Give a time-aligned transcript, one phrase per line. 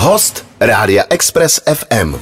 [0.00, 2.14] Host Rádia Express FM.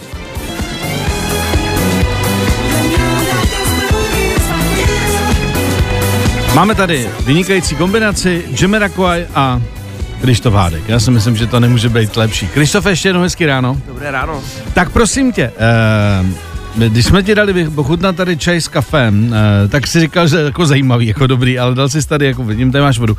[6.54, 9.60] Máme tady vynikající kombinaci Jamiroquai a
[10.20, 10.88] Krištof Hádek.
[10.88, 12.46] Já si myslím, že to nemůže být lepší.
[12.46, 13.80] Krištof, ještě jednou hezky ráno.
[13.86, 14.42] Dobré ráno.
[14.74, 16.47] Tak prosím tě, eh,
[16.78, 20.66] když jsme ti dali ochutnat tady čaj s kafem, eh, tak si říkal, že jako
[20.66, 23.16] zajímavý, jako dobrý, ale dal jsi tady, jako vidím, tady máš vodu.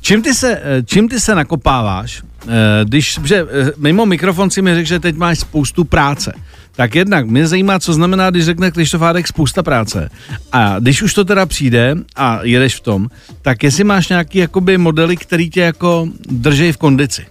[0.00, 2.48] Čím ty se, eh, čím ty se nakopáváš, eh,
[2.84, 6.32] když, že mimo mikrofon si mi řekl, že teď máš spoustu práce.
[6.76, 10.10] Tak jednak mě zajímá, co znamená, když řekne Krištofádek spousta práce.
[10.52, 13.08] A když už to teda přijde a jedeš v tom,
[13.42, 17.26] tak jestli máš nějaký jakoby modely, který tě jako drží v kondici.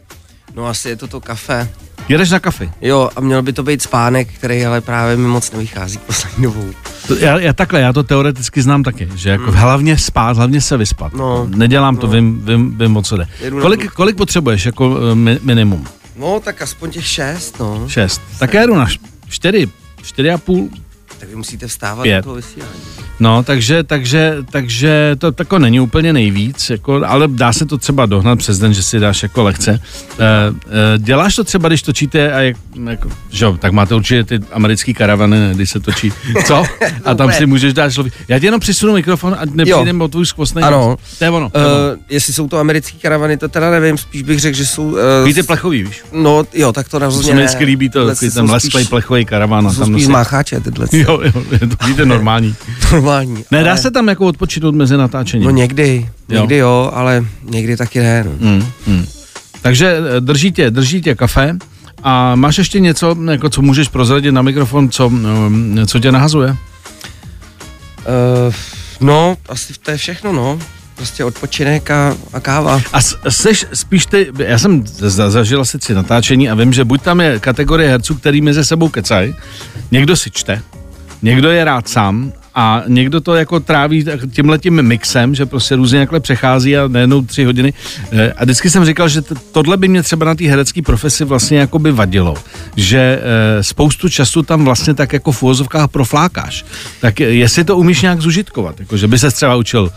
[0.55, 1.69] No asi je to to kafe.
[2.09, 2.71] Jedeš na kafy.
[2.81, 6.65] Jo, a měl by to být spánek, který ale právě mi moc nevychází poslední dobou.
[7.07, 10.77] To, já, já takhle, já to teoreticky znám taky, že jako hlavně spát, hlavně se
[10.77, 11.13] vyspat.
[11.13, 12.13] No, Nedělám to, no.
[12.13, 13.27] vím, vím, vím o co jde.
[13.41, 13.91] Jedu Kolik, to.
[13.95, 15.87] kolik potřebuješ jako mi, minimum?
[16.19, 17.83] No, tak aspoň těch šest, no.
[17.87, 18.21] Šest.
[18.39, 18.87] Tak já jdu na
[19.29, 19.69] čtyři,
[20.03, 20.69] čtyři a půl,
[21.21, 22.17] Tak vy musíte vstávat Pět.
[22.17, 22.71] do toho vysílání.
[23.19, 28.05] No, takže, takže, takže to tako není úplně nejvíc, jako, ale dá se to třeba
[28.05, 29.71] dohnat přes den, že si dáš jako lekce.
[29.71, 32.57] E, e, děláš to třeba, když točíte, a jak,
[32.89, 36.13] jako, že jo, tak máte určitě ty americký karavany, ne, když se točí,
[36.45, 36.63] co?
[37.05, 38.13] A tam si můžeš dát člověk.
[38.27, 40.61] Já ti jenom přisunu mikrofon a nepřijdem o tvůj skvostný.
[40.61, 40.97] Ano.
[41.19, 41.49] To je ono.
[41.49, 41.81] To je ono.
[41.93, 44.83] Uh, jestli jsou to americké karavany, to teda nevím, spíš bych řekl, že jsou...
[44.83, 46.01] Uh, Víte plechový, víš?
[46.11, 49.25] No, jo, tak to To rozhodně se mi vždycky líbí to, takový ten lesklej plechový
[49.25, 49.67] karavan.
[49.67, 50.87] a Jsou tam spíš mácháče, tyhle.
[50.91, 52.55] Jo, jo, je to, víte, normální.
[52.91, 53.45] Normální.
[53.51, 55.45] Ne, dá ale- se tam jako odpočinout mezi natáčením.
[55.45, 56.39] No někdy, Jo.
[56.39, 58.23] někdy jo, ale někdy taky ne.
[58.23, 58.31] No.
[58.49, 59.05] Hmm, hmm.
[59.61, 61.57] Takže eh, drží tě, drží tě kafe
[62.03, 66.49] a máš ještě něco, jako co můžeš prozradit na mikrofon, co, mm, co tě nahazuje?
[66.49, 66.55] Uh,
[68.99, 70.59] no, asi to je všechno, no.
[70.95, 72.81] Prostě odpočinek a, a káva.
[72.93, 77.01] A seš spíš ty, já jsem za- zažil asi tři natáčení a vím, že buď
[77.01, 79.35] tam je kategorie herců, který mezi sebou kecají,
[79.91, 80.61] někdo si čte,
[81.21, 86.19] někdo je rád sám a někdo to jako tráví tímhletím mixem, že prostě různě jakhle
[86.19, 87.73] přechází a najednou tři hodiny.
[88.11, 89.21] Eh, A vždycky jsem říkal, že
[89.51, 92.35] tohle by mě třeba na té herecké profesi vlastně jako by vadilo,
[92.75, 93.19] že
[93.59, 96.65] eh, spoustu času tam vlastně tak jako v úvozovkách proflákáš.
[97.01, 99.91] Tak jestli to umíš nějak zužitkovat, jako že by se třeba učil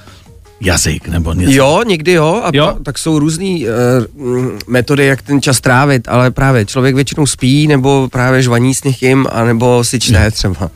[0.61, 1.53] jazyk nebo něco.
[1.53, 2.65] Jo, někdy jo, a Jo?
[2.65, 2.77] jo?
[2.83, 4.35] tak jsou různé uh,
[4.67, 9.27] metody, jak ten čas trávit, ale právě člověk většinou spí, nebo právě žvaní s někým,
[9.33, 10.71] anebo si čte třeba.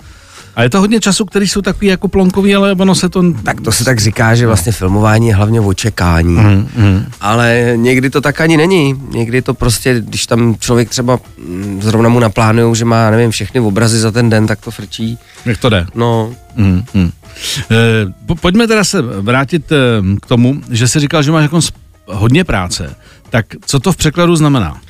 [0.58, 3.32] A je to hodně času, který jsou takový jako plonkový, ale ono se to...
[3.42, 6.34] Tak to se tak říká, že vlastně filmování je hlavně o čekání.
[6.34, 7.04] Mm, mm.
[7.20, 9.02] Ale někdy to tak ani není.
[9.10, 13.60] Někdy to prostě, když tam člověk třeba mm, zrovna mu naplánujou, že má, nevím, všechny
[13.60, 15.18] obrazy za ten den, tak to frčí.
[15.44, 15.86] Jak to jde?
[15.94, 17.10] No, Mm, mm.
[17.70, 17.76] E,
[18.26, 19.76] po, pojďme teda se vrátit e,
[20.22, 21.60] k tomu, že jsi říkal, že máš jako
[22.06, 22.96] hodně práce.
[23.30, 24.80] Tak co to v překladu znamená?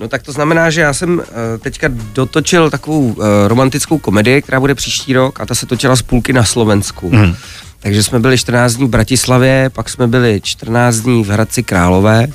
[0.00, 1.24] No tak to znamená, že já jsem uh,
[1.58, 6.02] teďka dotočil takovou uh, romantickou komedii, která bude příští rok a ta se točila z
[6.02, 7.10] půlky na Slovensku.
[7.10, 7.36] Mhm.
[7.80, 12.28] Takže jsme byli 14 dní v Bratislavě, pak jsme byli 14 dní v Hradci Králové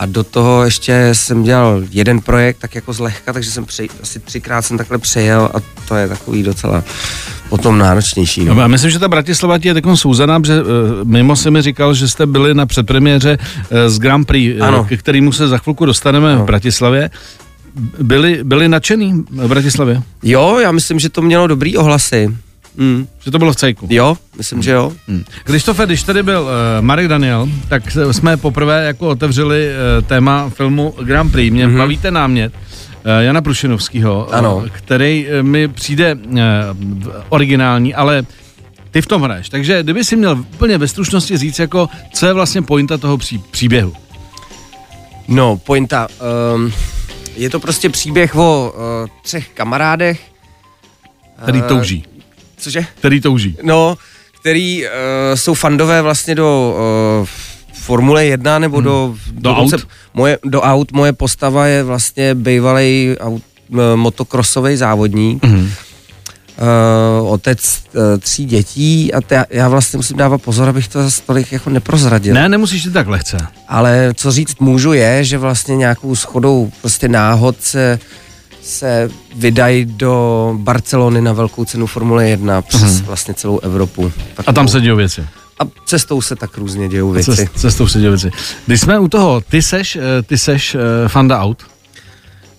[0.00, 4.20] a do toho ještě jsem dělal jeden projekt tak jako zlehka, takže jsem přej, asi
[4.20, 6.84] třikrát jsem takhle přejel a to je takový docela
[7.48, 8.44] potom náročnější.
[8.44, 8.54] No.
[8.54, 8.62] No.
[8.62, 10.64] A myslím, že ta Bratislava ti je takovou souzaná, protože e,
[11.04, 13.38] mimo si mi říkal, že jste byli na předpremiéře
[13.70, 14.84] e, z Grand Prix, e, Ano.
[14.84, 17.10] ke kterému se za chvilku dostaneme v Bratislavě.
[18.00, 20.02] Byli, byli nadšený v Bratislavě?
[20.22, 22.28] Jo, já myslím, že to mělo dobrý ohlasy.
[22.76, 23.06] Mm.
[23.20, 23.86] Že to bylo v cejku?
[23.90, 24.92] Jo, myslím, že jo.
[25.08, 25.24] Hmm.
[25.44, 26.48] Krištofe, když tady byl uh,
[26.84, 31.50] Marek Daniel, tak jsme poprvé jako otevřeli uh, téma filmu Grand Prix.
[31.50, 31.78] Mě mm-hmm.
[31.78, 36.40] bavíte námět uh, Jana Prušinovského, uh, který uh, mi přijde uh,
[37.28, 38.22] originální, ale
[38.90, 39.48] ty v tom hraješ.
[39.48, 43.38] Takže kdyby si měl úplně ve stručnosti říct, jako, co je vlastně pointa toho pří,
[43.50, 43.92] příběhu.
[45.28, 46.08] No, pointa.
[46.54, 46.72] Um,
[47.36, 50.20] je to prostě příběh o uh, třech kamarádech.
[51.42, 52.04] Který touží.
[52.60, 52.86] Cože?
[52.98, 53.56] Který touží.
[53.62, 53.98] No,
[54.40, 54.90] který uh,
[55.34, 56.76] jsou fandové vlastně do
[57.20, 57.26] uh,
[57.72, 58.84] Formule 1 nebo hmm.
[58.84, 59.14] do...
[59.32, 59.86] Do dokonce aut?
[60.14, 60.92] Moje, do aut.
[60.92, 65.44] Moje postava je vlastně bývalý aut, uh, motokrosový závodník.
[65.44, 65.72] Mhm.
[67.20, 71.22] Uh, otec uh, tří dětí a te, já vlastně musím dávat pozor, abych to zase
[71.22, 72.34] tolik jako neprozradil.
[72.34, 73.36] Ne, nemusíš to tak lehce.
[73.68, 77.98] Ale co říct můžu je, že vlastně nějakou schodou prostě náhod se,
[78.70, 83.04] se vydají do Barcelony na velkou cenu Formule 1 přes Mhm.
[83.04, 84.12] vlastně celou Evropu.
[84.46, 85.24] A tam se dějou věci.
[85.58, 87.36] A cestou se tak různě dějou věci.
[87.36, 88.30] Cest, cestou se dějou věci.
[88.66, 91.62] Když jsme u toho, ty seš, eh, ty seš uh, fanda aut.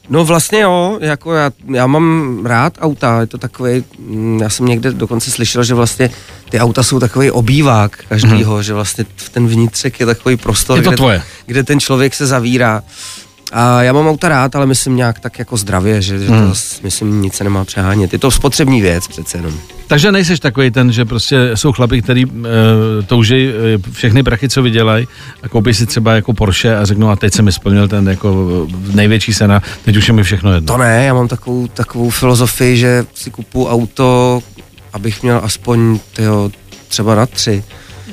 [0.09, 3.83] No vlastně jo, jako já, já mám rád auta, je to takový,
[4.41, 6.09] já jsem někde dokonce slyšel, že vlastně
[6.49, 8.63] ty auta jsou takový obývák každýho, hmm.
[8.63, 11.23] že vlastně ten vnitřek je takový prostor, Je to kde, tvoje.
[11.45, 12.83] kde ten člověk se zavírá.
[13.51, 16.53] A já mám auta rád, ale myslím nějak tak jako zdravě, že, že to Hmm.
[16.83, 18.13] myslím nic se nemá přehánět.
[18.13, 19.53] Je to spotřební věc přece jenom.
[19.87, 22.31] Takže nejseš takový ten, že prostě jsou chlapi, který uh,
[23.05, 25.07] touží uh, všechny prachy, co vydělají
[25.43, 28.47] a koupí si třeba jako Porsche a řeknou, a teď jsem mi splnil ten jako
[28.69, 30.73] eh, největší cena, teď už je mi všechno jedno.
[30.73, 34.39] To ne, já mám takovou, takovou filozofii, že si kupu auto,
[34.93, 36.51] abych měl aspoň tyjo,
[36.87, 37.63] třeba na tři.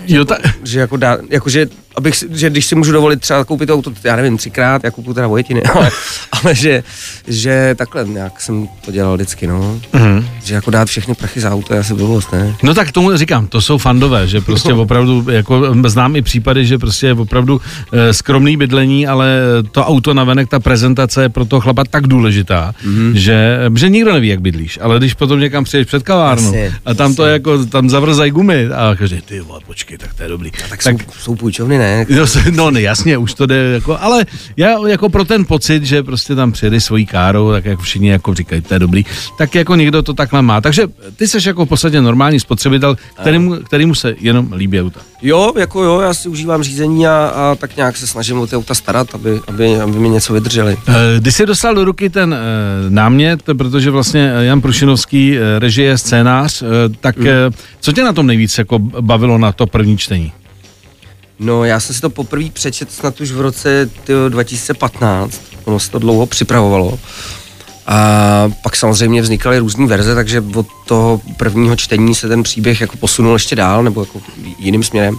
[0.07, 3.75] Jo, ta, Že jako dá, jakože, abych, že když si můžu dovolit třeba koupit to
[3.75, 5.91] auto, já nevím, třikrát, já kupuju teda vojetiny, ale,
[6.33, 6.83] ale že,
[7.27, 9.81] že takhle nějak jsem to dělal vždycky, no.
[9.93, 10.27] Mhm.
[10.45, 12.55] Že jako dát všechny prachy za auto je asi blbost, ne?
[12.63, 16.79] No tak tomu říkám, to jsou fandové, že prostě opravdu, jako znám i případy, že
[16.79, 17.61] prostě je opravdu
[17.93, 19.39] eh, skromný bydlení, ale
[19.71, 23.13] to auto navenek, ta prezentace je pro toho chlapa tak důležitá, mm-hmm.
[23.13, 26.95] že, že nikdo neví, jak bydlíš, ale když potom někam přijdeš před kavárnu Jasně, a
[26.95, 30.29] tam to je jako, tam zavrzají gumy a každý, ty vole, počkej, tak to je
[30.29, 30.51] dobrý.
[30.51, 32.07] Tak, tak jsou, jsou půjčovny, ne?
[32.09, 34.27] Jo, se- No, ne, jasně, už to jde, jako, ale
[34.57, 38.35] já jako pro ten pocit, že prostě tam přijedeš svojí károu, tak jako všichni jako
[38.35, 39.05] říkají, to je dobrý,
[39.39, 40.61] tak jako někdo to takhle má.
[40.61, 40.87] Takže
[41.17, 45.01] ty jsi jako v podstatě normální spotřebitel, kterýmu, kterýmu se jenom líbí auta.
[45.23, 48.57] Jo, jako jo, já si užívám řízení a, a tak nějak se snažím o ty
[48.57, 50.77] auta starat, aby, aby, aby mi něco vydrželi.
[50.89, 52.39] Eh, Když jsi dostal do ruky ten eh,
[52.91, 56.67] námět, protože vlastně Jan Prušinovský eh, režie scénář, eh,
[57.01, 60.33] tak eh, co tě na tom nejvíc jako bavilo na to první čtení?
[61.39, 65.91] No, já jsem si to poprvé přečet snad už v roce tyjo, 2015, ono se
[65.91, 66.99] to dlouho připravovalo.
[67.87, 72.97] A pak samozřejmě vznikaly různé verze, takže od toho prvního čtení se ten příběh jako
[72.97, 74.21] posunul ještě dál, nebo jako
[74.59, 75.19] jiným směrem.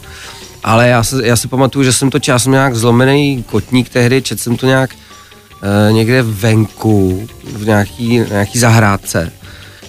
[0.63, 4.41] Ale já, se, já si pamatuju, že jsem to čas nějak zlomený kotník tehdy, četl
[4.41, 4.89] jsem to nějak
[5.89, 9.31] e, někde venku, v nějaký, nějaký zahrádce.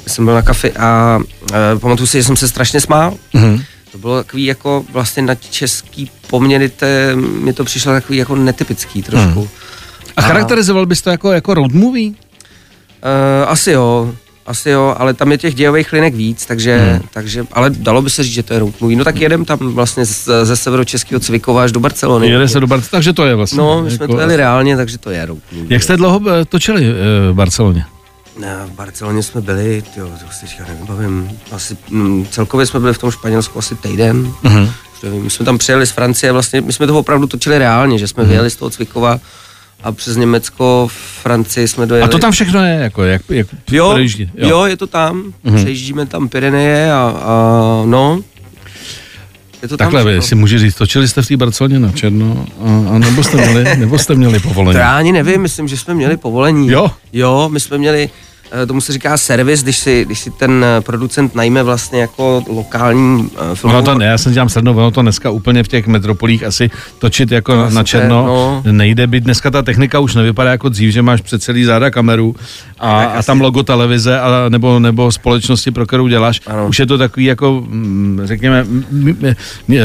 [0.06, 1.20] Jsem byl na kafi a
[1.52, 3.14] e, pamatuju si, že jsem se strašně smál.
[3.32, 3.62] Mhm.
[3.92, 9.02] To bylo takový jako vlastně na český poměry, te, mi to přišlo takový jako netypický
[9.02, 9.48] trošku.
[10.16, 12.08] A charakterizoval bys to jako, jako road movie?
[12.10, 12.14] Uh,
[13.46, 14.14] asi jo,
[14.46, 17.00] asi jo, ale tam je těch dějových linek víc, takže, hmm.
[17.12, 18.98] takže, ale dalo by se říct, že to je road movie.
[18.98, 22.28] No tak jedem tam vlastně z, ze severočeského Cvikova až do Barcelony.
[22.28, 23.58] Jede se do Barcelony, takže to je vlastně.
[23.58, 25.74] No, my jsme to jeli reálně, takže to je road movie.
[25.74, 27.84] Jak jste dlouho eh, točili eh, v Barceloně?
[28.40, 32.94] Ne, v Barceloně jsme byli, jo, to si teďka nevybavím, asi, mm, celkově jsme byli
[32.94, 34.32] v tom Španělsku asi týden.
[34.42, 34.70] Mhm.
[35.02, 38.08] Nevím, my jsme tam přijeli z Francie, vlastně my jsme to opravdu točili reálně, že
[38.08, 39.20] jsme vyjeli z toho Cvikova
[39.82, 40.88] a přes Německo,
[41.22, 42.04] Francii jsme dojeli.
[42.04, 44.48] A to tam všechno je, jako, jak, jak Jo, projíždí, jo.
[44.48, 45.16] jo, je to tam.
[45.16, 45.32] Mhm.
[45.44, 45.56] Mm-hmm.
[45.56, 47.32] Přejíždíme tam Pyreneje a, a
[47.84, 48.20] no.
[49.62, 52.46] Je to Takhle, tam vy si může říct, točili jste v té Barceloně na černo
[52.60, 54.72] a, a nebo, jste měli, nebo jste měli povolení?
[54.74, 56.68] To já ani nevím, myslím, že jsme měli povolení.
[56.68, 56.90] Jo?
[57.12, 58.10] Jo, my jsme měli,
[58.66, 63.30] tomu se říká servis, když si, když si ten eh, producent najme vlastně jako lokální
[63.36, 65.86] eh, Ono filmovou to, ne, já jsem dělám srnu, ono to dneska úplně v těch
[65.86, 68.72] metropolích asi točit jako na, na to je, černo no.
[68.72, 69.24] nejde být.
[69.24, 72.36] Dneska ta technika už nevypadá jako dřív, že máš před celý záda kameru
[72.78, 76.40] a, a tam logo televize a, nebo, nebo společnosti, pro kterou děláš.
[76.46, 76.68] Ano.
[76.68, 78.66] Už je to takový jako, mm, řekněme,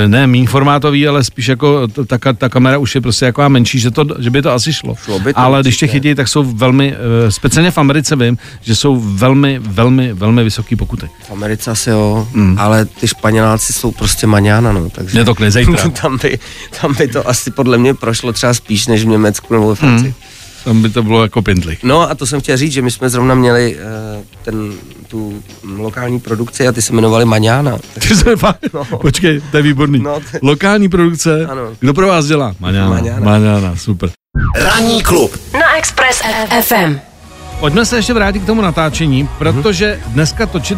[0.07, 3.91] ne méně formátový, ale spíš jako ta, ta kamera už je prostě jako menší, že,
[3.91, 4.95] to, že by to asi šlo.
[4.95, 5.99] Šlo by to ale když tě určitě.
[5.99, 10.75] chytí, tak jsou velmi, eh, speciálně v Americe vím, že jsou velmi, velmi, velmi vysoký
[10.75, 11.09] pokuty.
[11.27, 12.55] V Americe asi jo, Mm.
[12.59, 15.19] ale ty Španěláci jsou prostě maňána, no, takže...
[15.19, 15.89] Je to zítra.
[16.01, 16.39] tam, by,
[16.81, 20.07] tam by to asi podle mě prošlo třeba spíš než v Německu nebo ve Francii.
[20.07, 20.13] Mm.
[20.65, 21.83] Tam by to bylo jako pindlich.
[21.83, 24.73] No a to jsem chtěl říct, že my jsme zrovna měli uh, ten,
[25.07, 25.43] tu
[25.77, 27.77] lokální produkci a ty se jmenovali Maňána.
[27.99, 28.85] Ty se fakt, No.
[28.97, 29.99] počkej, to je výborný.
[29.99, 31.61] No, to- Lokální produkce, Ano.
[31.79, 32.55] kdo pro vás dělá?
[32.59, 32.89] Maňána.
[32.89, 33.19] Maňána.
[33.25, 34.09] Maňána, super.
[34.55, 36.21] Ranní klub Na Express
[36.61, 36.99] FM.
[37.65, 40.77] Pojďme se ještě vrátit k tomu natáčení, protože dneska točit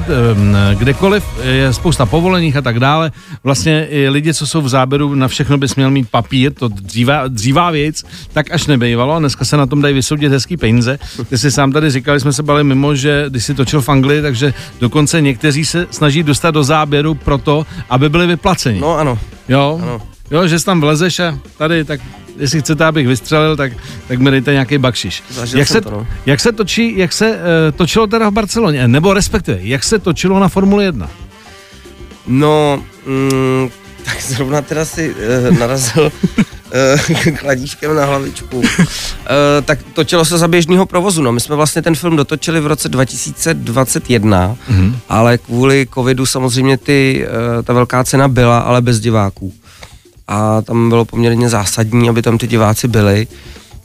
[0.74, 3.12] kdekoliv je spousta povoleních a tak dále.
[3.44, 7.27] Vlastně i lidi, co jsou v záběru, na všechno bys měl mít papír, to dřívá,
[7.27, 8.03] dřívá věc,
[8.34, 9.13] tak až nebejvalo.
[9.15, 11.00] A dneska se na tom dají vysoudit hezký peníze.
[11.29, 14.22] Ty jsi sám tady říkali, jsme se bali mimo, že když si točil v Anglii,
[14.22, 18.79] takže dokonce někteří se snaží dostat do záběru proto, aby byli vyplaceni.
[18.79, 20.01] No ano, Jo, Ano.
[20.32, 22.00] jo, že jsi tam vlezeš a tady, tak
[22.39, 23.72] jestli chcete, abych vystřelil, tak,
[24.08, 25.24] tak mi dejte nějaký bakšiš.
[25.29, 26.08] Zažil Jak se, to, no.
[26.25, 27.38] jak se točí, jak se uh,
[27.75, 31.10] točilo teda v Barceloně, nebo respektive, jak se točilo na Formuli 1?
[32.27, 33.70] no, mm,
[34.06, 36.03] tak zrovna teda si uh, narazil
[36.38, 38.58] uh, kladíčkem na hlavičku.
[38.58, 38.65] Uh,
[39.65, 41.32] tak točilo se za běžného provozu, no.
[41.32, 44.96] My jsme vlastně ten film dotočili v roce 2021, mm-hmm.
[45.10, 49.53] ale kvůli covidu samozřejmě ty, uh, ta velká cena byla, ale bez diváků.
[50.28, 53.28] A tam bylo poměrně zásadní, aby tam ty diváci byli.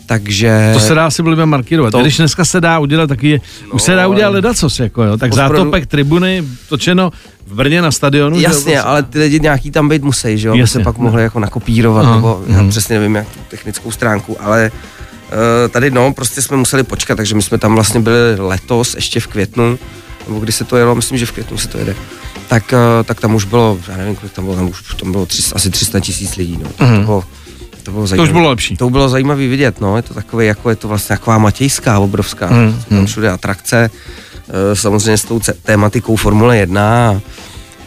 [0.07, 0.71] Takže...
[0.75, 1.93] To se dá asi blbě markírovat.
[1.93, 2.01] to-.
[2.01, 5.17] Když dneska se dá udělat taky, no, už se dá ale- udělat ledacos, jako jo.
[5.17, 7.11] Tak Postprodu- zátopek tribuny točeno
[7.47, 8.37] v Brně na stadionu.
[8.39, 8.81] že jo, Jasně, prostě.
[8.81, 11.05] ale ty lidi nějaký tam být musí, že jo, aby Jasně, se pak no.
[11.05, 14.71] mohli jako nakopírovat, Aha, nebo já přesně nevím, jak tu technickou stránku, ale
[15.65, 19.21] Eh, tady no, prostě jsme museli počkat, takže my jsme tam vlastně byli letos, ještě
[19.21, 19.79] v květnu,
[20.29, 21.95] nebo kdy se to jelo, myslím, že v květnu se to jede,
[22.49, 25.27] tak, eh, tak tam už bylo, já nevím, kolik tam bylo, tam už tam bylo
[25.27, 26.69] 300, asi 300 tisíc lidí, no.
[26.77, 27.25] Tak to bylo,
[27.83, 28.29] to bylo zajímavé.
[28.31, 28.39] Mhm.
[28.39, 28.77] bylo lepší.
[28.77, 32.47] To bylo zajímavé vidět, no, je to takové, jako je to vlastně taková matějská, obrovská,
[32.51, 33.91] Mhm, mm, tam všude atrakce,
[34.49, 37.21] eh, samozřejmě s tou tématikou Formule 1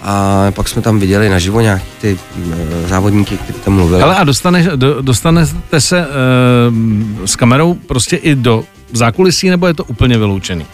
[0.01, 2.17] a, pak jsme tam viděli naživo nějaký ty
[2.51, 4.01] eh, závodníky, kteří tam mluvili.
[4.03, 9.73] Ale a dostane, do, dostanete se uh, s kamerou prostě i do zákulisí, nebo je
[9.73, 10.65] to úplně vyloučený?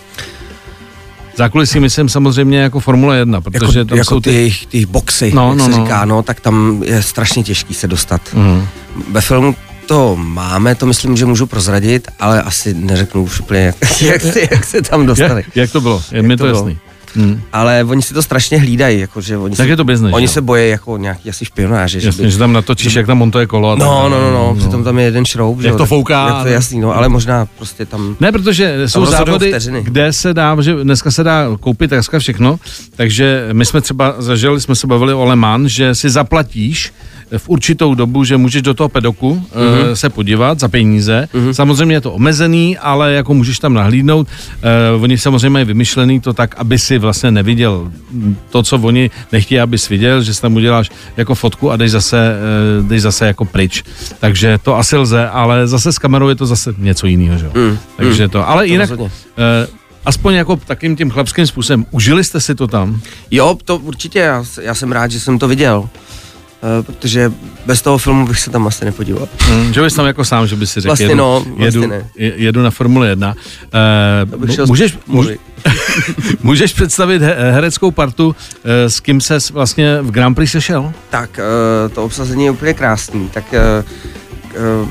[1.41, 5.31] Zákulisí myslím samozřejmě jako Formule 1, protože jako, tam jako jsou ty, jejich, ty boxy,
[5.36, 5.77] No, jak no, se no.
[5.77, 8.21] říká, no, tak tam je strašně těžký se dostat.
[8.33, 8.67] Mhm.
[9.12, 9.55] Ve filmu
[9.86, 14.39] to máme, to myslím, že můžu prozradit, ale asi neřeknu už úplně, jak, jak, se,
[14.51, 15.43] jak se tam dostali.
[15.45, 16.03] Jak, jak to bylo?
[16.12, 16.75] Je mi to, to bylo?
[17.15, 17.41] Hmm.
[17.53, 20.32] Ale oni si to strašně hlídají, jakože oni, Tak se, je to business, oni že
[20.32, 20.34] jo?
[20.34, 22.00] se bojí jako nějaký asi špionáři.
[22.00, 23.72] že Jasně, by- že tam natočíš, jak tam montuje kolo.
[23.72, 24.10] a tak No, dále.
[24.10, 25.62] no, no, no, přitom tam je jeden šroub.
[25.62, 28.15] že Jak jo, to tak- fouká, Jak to je jasný, no, ale možná prostě tam...
[28.20, 29.84] Ne, protože jsou závody, vteřiny.
[29.84, 32.60] kde se dá, že dneska se dá koupit takřka všechno,
[32.96, 36.94] takže my jsme třeba zažili, jsme se bavili o Le Mans, že si zaplatíš
[37.38, 39.46] v určitou dobu, že můžeš do toho pedoku Mhm.
[39.52, 39.92] uh-huh.
[39.94, 41.28] se podívat za peníze.
[41.34, 41.52] Uh-huh.
[41.52, 44.28] Samozřejmě je to omezený, ale jako můžeš tam nahlídnout.
[44.96, 47.92] Uh, oni samozřejmě mají vymyšlený to tak, aby si vlastně neviděl
[48.50, 52.34] to, co oni nechtějí, abys viděl, že si tam uděláš jako fotku a jdeš zase,
[52.82, 53.84] uh, jdeš zase jako pryč.
[54.20, 57.50] Takže to asi lze, ale zase s kamerou je to zase něco jiného, že?
[57.54, 59.12] Mm, Takže to, ale jinak, rozhodně.
[59.38, 59.68] eh,
[60.06, 63.02] aspoň jako takým tím chlapským způsobem, užili jste si to tam?
[63.32, 65.90] Jo, to určitě, já, já jsem rád, že jsem to viděl.
[66.80, 67.32] Uh, protože
[67.65, 69.27] bez toho filmu bych se tam asi nepodíval.
[69.50, 69.74] Mm.
[69.74, 72.06] Že bys tam jako sám, že by si řekl, Vlastně jedu, no, vlastně jedu, ne.
[72.15, 73.36] je- jedu na Formule 1.
[73.74, 75.41] Eh, bych šel můžeš, spíš můž, mluvit.
[76.44, 80.94] můžeš představit he, hereckou partu, eh, s kým ses vlastně v Grand Prix sešel?
[81.10, 83.30] Tak uh, to obsazení je úplně krásný.
[83.34, 84.89] Tak uh, uh,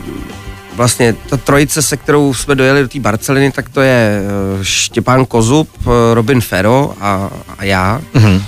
[0.76, 4.20] vlastně ta trojice, se kterou jsme dojeli do té Barceliny, tak to je
[4.56, 8.00] uh, Štěpán Kozub, uh, Robin Ferro a, a já.
[8.14, 8.42] Mhm.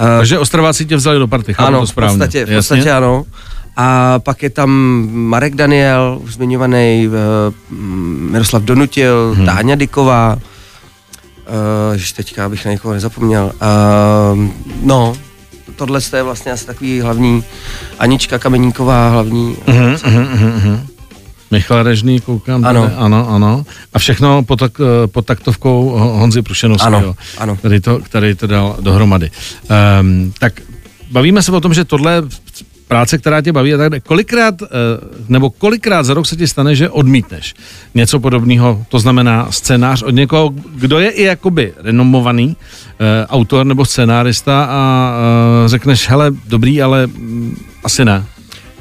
[0.00, 2.18] Uh, Takže Ostrováci tě vzali do party, chápu ano, to v správně.
[2.18, 2.56] podstatě, v Jasně?
[2.56, 3.24] podstatě ano.
[3.76, 4.70] A pak je tam
[5.12, 7.14] Marek Daniel, už zmiňovaný, uh,
[8.30, 9.46] Miroslav Donutil, hmm.
[9.46, 13.52] Táňa Dyková, uh, že teďka abych na někoho nezapomněl.
[13.54, 14.44] Uh,
[14.82, 15.14] no,
[15.76, 17.44] tohle je vlastně asi takový hlavní,
[17.98, 19.56] Anička Kameníková, hlavní.
[19.66, 20.86] Mhm, mhm, mhm, mhm.
[21.50, 22.64] Michal Režný, koukám.
[22.64, 22.82] Ano.
[22.82, 22.94] Tady.
[22.94, 23.64] ano, ano.
[23.94, 27.56] A všechno pod, tak, eh, pod taktovkou Ho- Honzy Prušenovského, Ano, ano.
[27.56, 29.30] Který, to, který to dal dohromady.
[30.00, 30.60] Um, tak
[31.10, 32.22] bavíme se o tom, že tohle
[32.88, 34.04] práce, která tě baví a tak.
[34.04, 34.66] Kolikrát, eh,
[35.28, 37.54] nebo kolikrát za rok se ti stane, že odmítneš
[37.94, 42.56] něco podobného, to znamená scénář od někoho, kdo je i jakoby renomovaný
[43.00, 45.12] eh, autor nebo scénárista a
[45.66, 48.24] řekneš, hele, dobrý, ale mm, asi ne.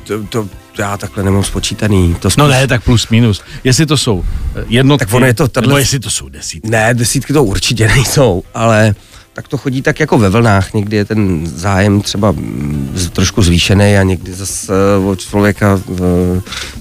[0.03, 0.47] To, to,
[0.81, 2.15] já takhle nemám spočítaný.
[2.19, 3.41] To spíš, No ne, tak plus minus.
[3.63, 4.23] Jestli to jsou
[4.55, 6.69] eh, jednotky, Tak ono je to tohle- nebo jestli to jsou desítky.
[6.69, 8.95] Ne, desítky to určitě nejsou, ale
[9.33, 10.73] tak to chodí tak jako ve vlnách.
[10.73, 15.97] Někdy je ten zájem třeba mm, trošku zvýšený a někdy zase uh, od člověka uh,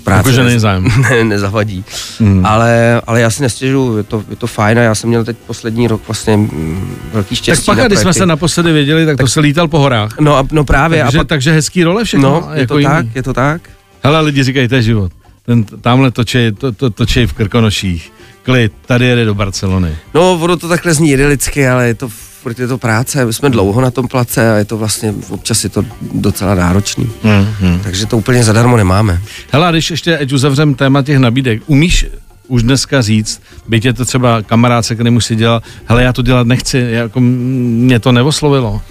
[0.04, 0.88] práce Jakože nez- není zájem.
[1.10, 1.84] ne, nezavadí.
[2.20, 2.46] Hmm.
[2.46, 5.36] Ale, ale já si nestěžuju, je to, je to fajn a já jsem měl teď
[5.46, 7.66] poslední rok vlastně mm, velký štěstí.
[7.66, 10.18] Tak pak, když jsme se naposledy věděli, tak, tak to se lítal po horách.
[10.20, 11.02] No, a, no právě.
[11.02, 12.30] Takže, a pak, takže hezký role všechno.
[12.30, 12.92] no, je jako to jiný.
[12.94, 13.60] tak, je to tak.
[14.06, 15.12] Hele, lidi říkají, to je život.
[15.46, 18.12] Ten, tamhle točí, to, to, točí v Krkonoších.
[18.42, 19.96] Klid, tady jede do Barcelony.
[20.14, 22.08] No, ono to takhle zní idylicky, ale je to,
[22.42, 25.64] furt je to práce, my jsme dlouho na tom place a je to vlastně, občas
[25.64, 27.10] je to docela náročný.
[27.22, 27.80] Hmm, hmm.
[27.80, 29.22] Takže to úplně zadarmo nemáme.
[29.52, 32.06] Hele, když ještě, ať uzavřem téma těch nabídek, umíš
[32.48, 36.12] už dneska říct, byť je to třeba kamarád, se kterým už si dělal, hele, já
[36.12, 38.82] to dělat nechci, jako mě to neoslovilo.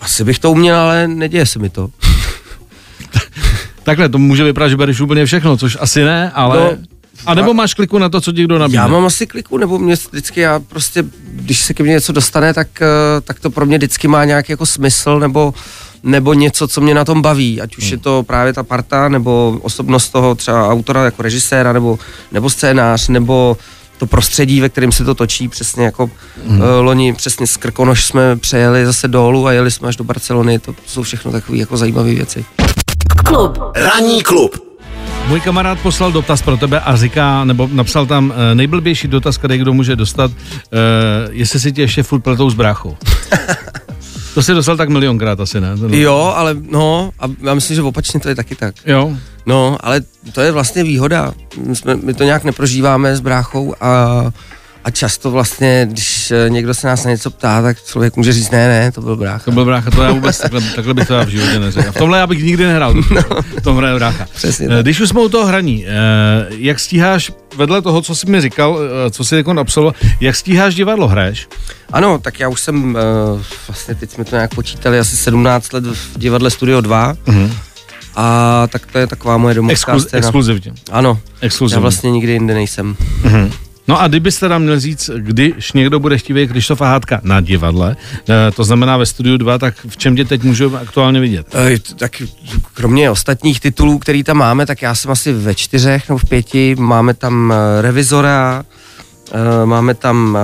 [0.00, 1.90] Asi bych to uměl, ale neděje se mi to.
[3.86, 6.56] Takhle, to může vypadat, že bereš úplně všechno, což asi ne, ale...
[6.56, 6.76] No,
[7.26, 8.78] a nebo máš kliku na to, co ti kdo nabídne.
[8.78, 12.54] Já mám asi kliku, nebo mě vždycky já prostě, když se ke mně něco dostane,
[12.54, 15.54] tak, eh, tak to pro mě vždycky má nějaký jako smysl, nebo,
[16.02, 19.58] nebo něco, co mě na tom baví, ať už je to právě ta parta, nebo
[19.62, 21.98] osobnost toho třeba autora jako režiséra, nebo,
[22.32, 23.56] nebo scénář, nebo
[23.98, 26.10] to prostředí, ve kterém se to točí, přesně jako
[26.48, 26.60] hmm.
[26.60, 30.58] uh, loni, přesně z Krkonoš jsme přejeli zase dolů a jeli jsme až do Barcelony,
[30.58, 32.44] to jsou všechno takové jako zajímavé věci.
[33.24, 33.58] Klub.
[33.76, 34.66] Ranní klub.
[35.28, 39.58] Můj kamarád poslal dotaz pro tebe a říká, nebo napsal tam eh, nejblbější dotaz, který
[39.58, 40.78] kdo může dostat, eh,
[41.30, 42.96] jestli si tě ještě furt pletou s bráchou.
[44.34, 45.68] to si dostal tak milionkrát asi, ne?
[45.88, 48.74] Jo, ale no, a já myslím, že opačně to je taky tak.
[48.86, 49.12] Jo.
[49.46, 50.00] No, ale
[50.32, 51.32] to je vlastně výhoda.
[51.66, 54.20] My, jsme, my to nějak neprožíváme s bráchou a,
[54.86, 58.50] a často vlastně, když eh, někdo se nás na něco ptá, tak člověk může říct,
[58.50, 59.44] ne, ne, to byl brácha.
[59.44, 61.88] To byl brácha, to já vůbec takhle, takhle bych to já v životě neřekl.
[61.88, 62.94] A v tomhle já bych nikdy nehrál,
[63.58, 64.26] v tom hraje brácha.
[64.34, 64.82] Přesně Eh, tak.
[64.82, 65.90] Když už jsme u toho hraní, eh,
[66.58, 68.78] jak stíháš, vedle toho, co jsi mi říkal,
[69.10, 71.48] co jsi jako absolvoval, jak stíháš divadlo, hraješ?
[71.92, 72.98] Ano, tak já už jsem,
[73.68, 77.14] vlastně teď jsme to nějak počítali, asi 17 let v divadle Studio 2.
[77.26, 77.52] Mhm.
[78.16, 80.18] A tak to je taková moje domovská Exkluz, scéna.
[80.18, 80.72] exkluzivně.
[80.92, 81.76] Ano, Exkluzivně.
[81.76, 82.96] já vlastně nikdy jinde nejsem.
[83.88, 87.96] No a kdybyste nám měl říct, když někdo bude chtít vidět Krištofa Hádka na divadle,
[88.28, 91.46] eh, to znamená ve studiu 2, tak v čem tě teď můžu aktuálně vidět?
[91.54, 92.22] Eh, Tak
[92.74, 96.74] kromě ostatních titulů, který tam máme, tak já jsem asi ve čtyřech nebo v pěti.
[96.78, 98.64] Máme tam eh, Revizora,
[99.64, 100.38] máme tam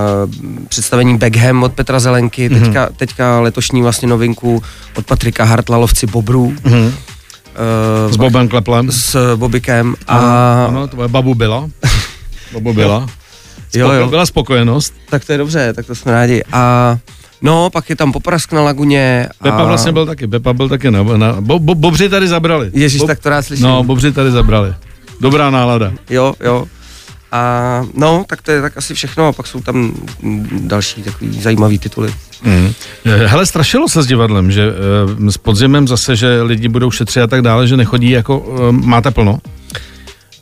[0.69, 2.61] představení Beckham od Petra Zelenky, Mhm.
[2.63, 4.63] teďka, teďka letošní vlastně novinku
[4.97, 6.55] od Patrika Hartla, Lovci Bobrů.
[6.65, 6.95] Mhm.
[8.09, 8.93] eh, S Bobem Kleplem?
[8.93, 10.65] s Bobikem a A...
[10.69, 11.69] Ano, tvoje babu byla.
[12.53, 13.07] Babu byla.
[13.75, 14.95] Jo, Spoko- jo, Byla spokojenost.
[15.11, 16.43] tak to je dobře, tak to jsme rádi.
[16.53, 16.97] A
[17.43, 19.29] no, pak je tam Poprask na Laguně.
[19.41, 19.45] A...
[19.45, 22.71] Pepa vlastně byl taky, Pepa byl taky na, na bo, bo, Bobři tady zabrali.
[22.75, 23.65] Ježíš, Bob, tak to rád slyším.
[23.67, 24.75] No, Bobři tady zabrali.
[25.21, 25.93] Dobrá nálada.
[26.11, 26.67] Jo, jo.
[27.33, 29.93] A no, tak to je tak asi všechno a pak jsou tam
[30.61, 32.15] další takový zajímavý tituly.
[32.45, 32.73] Mm.
[33.05, 34.63] Hele, strašilo se s divadlem, že
[35.27, 38.73] eh, s podzimem zase, že lidi budou šetřit a tak dále, že nechodí jako, eh,
[38.73, 39.39] máte plno?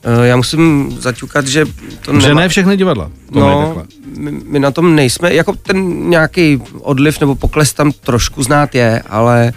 [0.04, 1.64] Eh, Já musím zaťukat, že
[2.04, 2.40] to Že nemá...
[2.40, 3.10] ne všechny divadla.
[3.32, 3.82] To No,
[4.16, 9.02] my, my na tom nejsme, jako ten nějaký odliv nebo pokles tam trošku znát je,
[9.10, 9.52] ale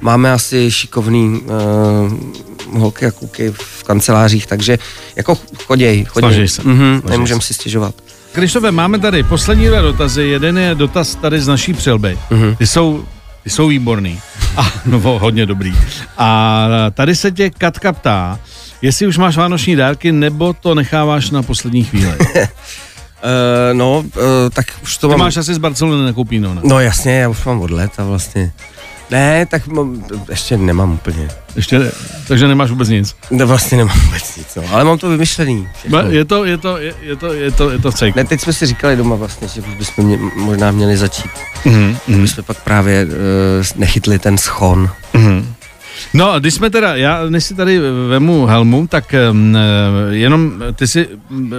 [0.00, 1.40] máme asi šikovný
[2.72, 4.78] uh, holky a kluky v kancelářích, takže
[5.16, 6.30] jako choděj, choděj.
[6.32, 6.62] Snaží se.
[6.64, 7.46] Mhm, Snaží nemůžeme se.
[7.46, 7.94] si stěžovat.
[8.32, 10.22] Krištofe, máme tady poslední dva dotazy.
[10.22, 12.18] Jeden je dotaz tady z naší přilby.
[12.30, 12.56] Mhm.
[12.56, 13.04] Ty jsou,
[13.44, 14.20] ty jsou výborný.
[14.56, 15.74] A, no, hodně dobrý.
[16.18, 18.38] A tady se tě Katka ptá,
[18.82, 22.12] jestli už máš vánoční dárky, nebo to necháváš na poslední chvíli.
[22.18, 22.24] Uh,
[23.72, 25.18] no, uh, tak už to Ty mám...
[25.20, 26.60] máš asi z Barcelony nakoupíno, ne?
[26.64, 28.52] No jasně, já už mám od léta vlastně.
[29.10, 31.28] Ne, tak mám, ještě nemám úplně.
[31.56, 31.90] Ještě ne,
[32.28, 33.16] takže nemáš vůbec nic.
[33.30, 34.62] No vlastně nemám vůbec nic, no.
[34.72, 35.68] ale mám to vymyšlený.
[35.78, 35.98] všechno.
[36.02, 38.18] Ba- Je to, je to, je, je to, je to, je to v cejku.
[38.18, 41.30] Ne, teď jsme si říkali doma vlastně, že už bychom mě, možná měli začít.
[41.64, 42.20] Mhm, mhm.
[42.20, 43.10] My jsme pak právě uh,
[43.76, 44.90] nechytli ten schon.
[45.12, 45.54] Mhm.
[46.14, 49.56] No, když jsme teda, já než si tady vemu helmu, tak um,
[50.10, 51.08] jenom ty si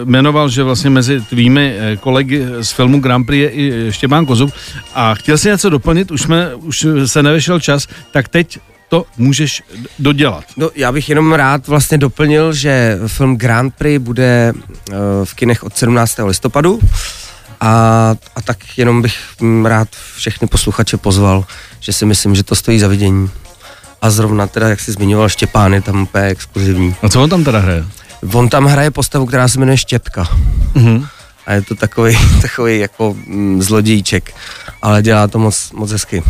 [0.03, 4.53] jmenoval, že vlastně mezi tvými eh, kolegy z filmu Grand Prix je i Štěpán Kozub
[4.93, 9.63] a chtěl si něco doplnit, už, jsme, už se nevešel čas, tak teď to můžeš
[9.99, 10.43] dodělat.
[10.58, 15.63] No, já bych jenom rád vlastně doplnil, že film Grand Prix bude uh, v kinech
[15.63, 16.19] od 17.
[16.25, 16.79] listopadu
[17.60, 17.69] a,
[18.36, 21.45] a tak jenom bych mm, rád všechny posluchače pozval,
[21.79, 23.29] že si myslím, že to stojí za vidění.
[24.01, 26.95] A zrovna teda, jak jsi zmiňoval, Štěpán je tam úplně exkluzivní.
[27.01, 27.86] A co on tam teda hraje?
[28.34, 30.27] On tam hraje postavu, která se jmenuje Štěpka.
[30.75, 31.05] Mhm.
[31.45, 34.36] A je to takový, takový jako mm, zlodějíček,
[34.81, 36.23] ale dělá to moc, moc hezky.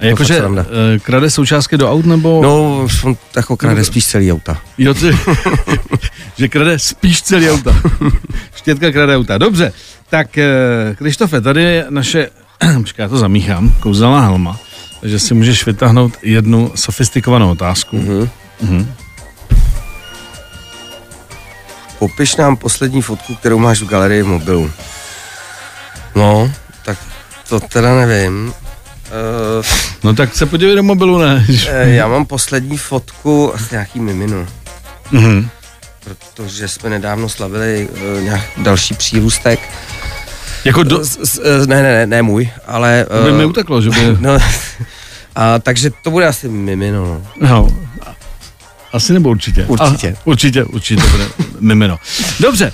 [0.00, 2.42] A jakože eh, krade součástky do aut, nebo...
[2.42, 4.60] No, on jako krade spíš celý auta.
[4.78, 5.18] Jo, ty,
[6.38, 7.76] že krade spíš celý auta.
[8.54, 9.38] Štětka krade auta.
[9.38, 9.72] Dobře,
[10.10, 12.30] tak eh, Krištofe, tady je naše,
[12.76, 14.58] počkej, já to zamíchám, kouzelná helma,
[15.06, 17.96] takže si můžeš vytáhnout jednu sofistikovanou otázku.
[17.96, 18.28] Mhm.
[18.60, 18.94] Mhm.
[21.98, 24.70] Popiš nám poslední fotku, kterou máš v galerii v mobilu.
[26.14, 26.52] No,
[26.84, 26.98] tak
[27.48, 28.52] to teda nevím.
[29.58, 29.64] Uh,
[30.04, 31.46] No tak se podívej do mobilu, ne?
[31.82, 34.46] já mám poslední fotku asi nějaký miminu,
[35.10, 35.48] Mhm.
[36.04, 39.60] protože jsme nedávno slavili uh, nějak další přírůstek.
[40.64, 43.06] Jako do, S, s, eh, ne, ne, ne, ne můj, ale...
[43.24, 44.16] by mi Uh, uteklo, že by...
[44.20, 44.38] no,
[45.36, 47.04] a, takže to bude asi mimino.
[47.40, 47.48] No.
[47.48, 47.68] No,
[48.92, 49.64] asi nebo určitě.
[49.66, 50.12] Určitě.
[50.12, 51.24] A, určitě, určitě to bude
[51.60, 51.98] mimino.
[52.40, 52.72] Dobře,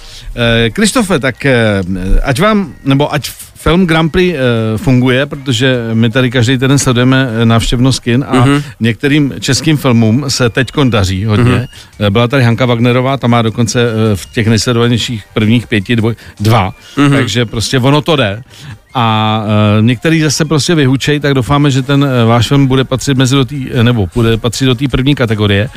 [0.66, 1.80] eh, Krištofe, tak eh,
[2.22, 7.28] ať vám, nebo ať film Grand Prix eh, funguje, protože my tady každý týden sledujeme
[7.44, 8.62] návštěvnost kin a Mhm.
[8.80, 11.68] některým českým filmům se teď daří hodně.
[12.00, 13.80] Eh, Byla tady Hanka Wagnerová, ta má dokonce
[14.14, 16.74] v těch nejsledovanějších prvních pěti dvoj, dva,
[17.10, 18.42] takže prostě ono to jde.
[18.94, 19.44] A
[19.78, 23.34] e, některý zase prostě vyhučej, tak doufáme, že ten e, váš film bude patřit mezi
[23.36, 25.68] do tý, e, nebo bude patřit do té první kategorie.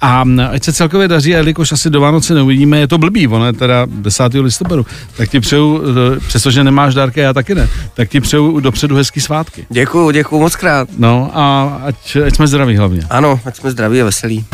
[0.00, 3.28] A m, ať se celkově daří, a jelikož asi do Vánoce neuvidíme, je to blbý,
[3.28, 4.34] ono je teda 10.
[4.34, 5.82] listopadu, tak ti přeju,
[6.16, 9.66] e, přestože nemáš dárky, já taky ne, tak ti přeju dopředu hezký svátky.
[9.70, 10.88] Děkuju, děkuju moc krát.
[10.98, 13.02] No a ať, ať jsme zdraví hlavně.
[13.10, 14.44] Ano, ať jsme zdraví a veselí.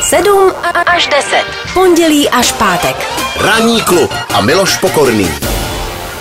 [0.00, 0.52] 7
[0.86, 1.44] až 10.
[1.74, 2.96] Pondělí až pátek.
[3.40, 5.28] Ranní klub a Miloš Pokorný.